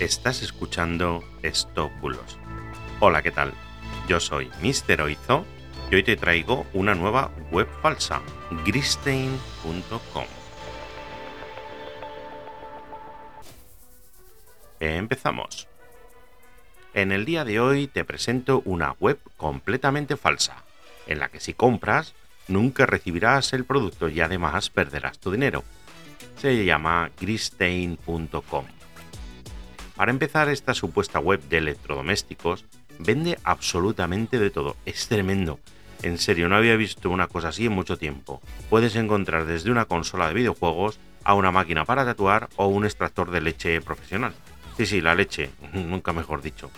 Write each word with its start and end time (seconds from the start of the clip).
Estás 0.00 0.42
escuchando 0.42 1.22
Estóculos. 1.42 2.38
Hola, 2.98 3.22
¿qué 3.22 3.30
tal? 3.30 3.52
Yo 4.08 4.18
soy 4.18 4.50
Mr. 4.60 5.00
Oizo 5.02 5.44
y 5.90 5.94
hoy 5.94 6.02
te 6.02 6.16
traigo 6.16 6.66
una 6.72 6.94
nueva 6.94 7.30
web 7.52 7.68
falsa, 7.82 8.20
gristein.com. 8.64 10.24
Empezamos. 14.80 15.68
En 16.94 17.12
el 17.12 17.24
día 17.24 17.44
de 17.44 17.60
hoy 17.60 17.86
te 17.86 18.04
presento 18.04 18.62
una 18.64 18.92
web 18.98 19.18
completamente 19.36 20.16
falsa, 20.16 20.64
en 21.06 21.20
la 21.20 21.28
que 21.28 21.38
si 21.38 21.54
compras, 21.54 22.14
nunca 22.48 22.86
recibirás 22.86 23.52
el 23.52 23.64
producto 23.64 24.08
y 24.08 24.20
además 24.20 24.68
perderás 24.68 25.18
tu 25.20 25.30
dinero. 25.30 25.62
Se 26.38 26.64
llama 26.64 27.10
gristein.com. 27.20 28.66
Para 30.02 30.10
empezar, 30.10 30.48
esta 30.48 30.74
supuesta 30.74 31.20
web 31.20 31.40
de 31.48 31.58
electrodomésticos 31.58 32.64
vende 32.98 33.38
absolutamente 33.44 34.40
de 34.40 34.50
todo. 34.50 34.74
Es 34.84 35.06
tremendo. 35.06 35.60
En 36.02 36.18
serio, 36.18 36.48
no 36.48 36.56
había 36.56 36.74
visto 36.74 37.08
una 37.08 37.28
cosa 37.28 37.50
así 37.50 37.66
en 37.66 37.72
mucho 37.72 37.96
tiempo. 37.96 38.42
Puedes 38.68 38.96
encontrar 38.96 39.44
desde 39.44 39.70
una 39.70 39.84
consola 39.84 40.26
de 40.26 40.34
videojuegos 40.34 40.98
a 41.22 41.34
una 41.34 41.52
máquina 41.52 41.84
para 41.84 42.04
tatuar 42.04 42.48
o 42.56 42.66
un 42.66 42.84
extractor 42.84 43.30
de 43.30 43.42
leche 43.42 43.80
profesional. 43.80 44.34
Sí, 44.76 44.86
sí, 44.86 45.00
la 45.00 45.14
leche, 45.14 45.50
nunca 45.72 46.12
mejor 46.12 46.42
dicho. 46.42 46.68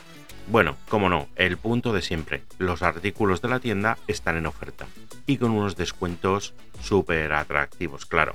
Bueno, 0.48 0.76
como 0.90 1.08
no, 1.08 1.26
el 1.36 1.56
punto 1.56 1.94
de 1.94 2.02
siempre. 2.02 2.42
Los 2.58 2.82
artículos 2.82 3.40
de 3.40 3.48
la 3.48 3.58
tienda 3.58 3.96
están 4.06 4.36
en 4.36 4.44
oferta 4.44 4.84
y 5.26 5.38
con 5.38 5.52
unos 5.52 5.76
descuentos 5.76 6.52
súper 6.82 7.32
atractivos, 7.32 8.04
claro. 8.04 8.34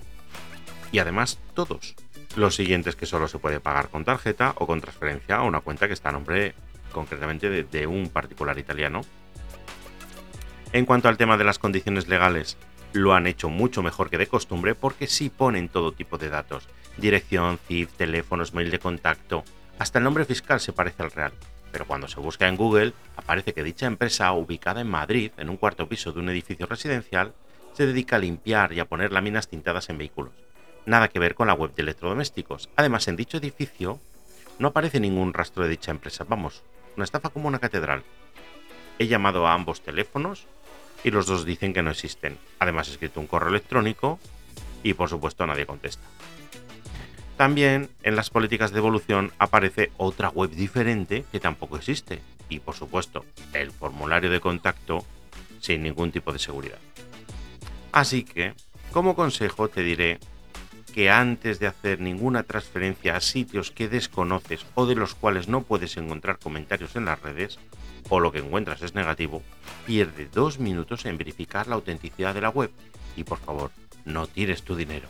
Y 0.91 0.99
además, 0.99 1.39
todos. 1.53 1.95
Los 2.35 2.55
siguientes 2.55 2.95
que 2.95 3.05
solo 3.05 3.27
se 3.27 3.39
puede 3.39 3.59
pagar 3.59 3.89
con 3.89 4.05
tarjeta 4.05 4.53
o 4.55 4.67
con 4.67 4.81
transferencia 4.81 5.38
a 5.38 5.43
una 5.43 5.62
cuenta 5.62 5.88
que 5.88 5.93
está 5.93 6.09
a 6.09 6.13
nombre 6.13 6.53
concretamente 6.91 7.49
de, 7.63 7.87
un 7.87 8.09
particular 8.09 8.57
italiano. 8.57 9.01
En 10.73 10.85
cuanto 10.85 11.07
al 11.07 11.17
tema 11.17 11.37
de 11.37 11.43
las 11.43 11.60
condiciones 11.60 12.07
legales, 12.07 12.57
lo 12.93 13.13
han 13.13 13.27
hecho 13.27 13.49
mucho 13.49 13.84
mejor 13.84 14.10
que 14.10 14.17
de 14.17 14.27
costumbre 14.27 14.76
porque 14.76 15.07
sí 15.07 15.29
ponen 15.29 15.70
todo 15.70 15.91
tipo 15.91 16.17
de 16.17 16.29
datos. 16.29 16.67
Dirección, 16.98 17.60
CIF, 17.67 17.93
teléfonos, 17.93 18.54
mail 18.54 18.71
de 18.71 18.79
contacto. 18.79 19.43
Hasta 19.77 19.99
el 19.99 20.04
nombre 20.04 20.26
fiscal 20.26 20.60
se 20.60 20.73
parece 20.73 21.04
al 21.04 21.12
real. 21.12 21.34
Pero 21.71 21.85
cuando 21.85 22.07
se 22.07 22.20
busca 22.20 22.48
en 22.48 22.55
Google, 22.55 22.93
aparece 23.15 23.54
que 23.54 23.63
dicha 23.63 23.85
empresa, 23.85 24.32
ubicada 24.34 24.82
en 24.82 24.90
Madrid, 24.90 25.32
en 25.37 25.49
un 25.49 25.57
cuarto 25.57 25.87
piso 25.87 26.12
de 26.12 26.20
un 26.20 26.29
edificio 26.29 26.65
residencial, 26.65 27.34
se 27.73 27.85
dedica 27.85 28.15
a 28.15 28.20
limpiar 28.20 28.73
y 28.73 28.79
a 28.79 28.85
poner 28.85 29.12
láminas 29.12 29.48
tintadas 29.48 29.90
en 29.90 29.99
vehículos. 29.99 30.34
Nada 30.90 31.09
que 31.09 31.20
ver 31.20 31.35
con 31.35 31.45
la 31.45 31.54
web 31.54 31.76
de 31.76 31.84
electrodomésticos. 31.84 32.68
Además, 32.76 33.07
en 33.07 33.15
dicho 33.15 33.37
edificio 33.37 33.99
no 34.57 34.70
aparece 34.70 34.99
ningún 34.99 35.35
rastro 35.35 35.62
de 35.62 35.70
dicha 35.70 35.91
empresa. 35.91 36.26
Vamos, 36.27 36.63
una 36.95 37.05
estafa 37.05 37.29
como 37.29 37.48
una 37.48 37.59
catedral. 37.59 38.04
He 38.98 39.05
llamado 39.05 39.45
a 39.45 39.54
ambos 39.54 39.82
teléfonos 39.82 40.48
y 41.04 41.12
los 41.12 41.27
dos 41.27 41.45
dicen 41.45 41.73
que 41.73 41.84
no 41.84 41.91
existen. 41.91 42.40
Además, 42.57 42.87
he 42.87 42.93
escrito 42.93 43.20
un 43.20 43.27
correo 43.27 43.49
electrónico 43.49 44.17
y 44.82 44.95
por 44.95 45.10
supuesto 45.10 45.45
nadie 45.45 45.67
contesta. 45.67 46.01
También 47.37 47.91
en 48.01 48.15
las 48.15 48.32
políticas 48.32 48.71
de 48.71 48.79
evolución 48.79 49.32
aparece 49.37 49.91
otra 49.98 50.29
web 50.29 50.49
diferente 50.49 51.23
que 51.32 51.40
tampoco 51.40 51.77
existe. 51.77 52.20
Y 52.49 52.62
por 52.62 52.73
supuesto, 52.73 53.26
el 53.54 53.70
formulario 53.70 54.32
de 54.32 54.40
contacto 54.40 55.05
sin 55.60 55.84
ningún 55.84 56.12
tipo 56.12 56.34
de 56.34 56.40
seguridad. 56.40 56.79
Así 57.91 58.23
que, 58.23 58.55
como 58.91 59.13
consejo, 59.13 59.67
te 59.67 59.84
diré 59.84 60.20
que 60.90 61.09
antes 61.09 61.59
de 61.59 61.68
hacer 61.68 61.99
ninguna 61.99 62.43
transferencia 62.43 63.15
a 63.15 63.21
sitios 63.21 63.71
que 63.71 63.87
desconoces 63.87 64.66
o 64.75 64.85
de 64.85 64.95
los 64.95 65.16
cuales 65.16 65.47
no 65.47 65.62
puedes 65.62 65.97
encontrar 65.97 66.40
comentarios 66.40 66.95
en 66.95 67.06
las 67.06 67.22
redes, 67.22 67.59
o 68.09 68.19
lo 68.19 68.31
que 68.31 68.40
encuentras 68.40 68.81
es 68.81 68.95
negativo, 68.95 69.44
pierde 69.85 70.28
dos 70.31 70.59
minutos 70.59 71.06
en 71.06 71.17
verificar 71.17 71.67
la 71.67 71.75
autenticidad 71.75 72.33
de 72.33 72.41
la 72.41 72.50
web 72.50 72.72
y 73.16 73.23
por 73.23 73.39
favor, 73.39 73.72
no 74.05 74.27
tires 74.27 74.63
tu 74.63 74.75
dinero. 74.75 75.07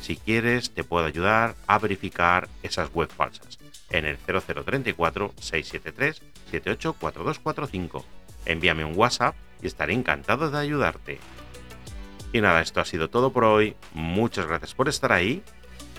Si 0.00 0.16
quieres, 0.16 0.70
te 0.70 0.84
puedo 0.84 1.04
ayudar 1.04 1.54
a 1.66 1.78
verificar 1.78 2.48
esas 2.62 2.92
web 2.92 3.10
falsas 3.10 3.58
en 3.90 4.04
el 4.04 4.16
0034 4.18 5.34
673 5.38 6.22
784245. 6.50 8.04
Envíame 8.46 8.84
un 8.84 8.96
WhatsApp 8.96 9.34
y 9.62 9.66
estaré 9.66 9.94
encantado 9.94 10.50
de 10.50 10.58
ayudarte. 10.58 11.18
Y 12.32 12.40
nada, 12.40 12.60
esto 12.60 12.80
ha 12.80 12.84
sido 12.84 13.08
todo 13.08 13.32
por 13.32 13.44
hoy. 13.44 13.76
Muchas 13.94 14.46
gracias 14.46 14.74
por 14.74 14.88
estar 14.88 15.12
ahí 15.12 15.42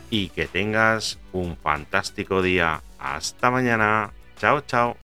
y 0.10 0.30
que 0.30 0.48
tengas 0.48 1.20
un 1.32 1.58
fantástico 1.58 2.42
día. 2.42 2.82
Hasta 3.00 3.52
mañana. 3.52 4.12
Chao, 4.38 4.62
chao. 4.62 5.09